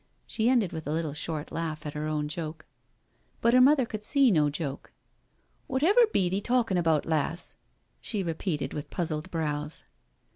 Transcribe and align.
She 0.25 0.49
ended 0.49 0.73
with 0.73 0.87
a 0.87 0.91
little 0.91 1.13
short 1.13 1.51
laugh 1.51 1.85
at 1.85 1.93
her 1.93 2.07
own 2.07 2.27
joke. 2.27 2.65
But 3.39 3.53
her 3.53 3.61
mother 3.61 3.85
could 3.85 4.03
see 4.03 4.31
no 4.31 4.49
joke." 4.49 4.91
Wotever 5.71 6.07
be 6.11 6.27
thee 6.27 6.41
talkin' 6.41 6.75
abeaut, 6.75 7.05
lass?" 7.05 7.55
she 7.99 8.23
repeated 8.23 8.73
with 8.73 8.89
puzzled 8.89 9.29
brows. 9.29 9.83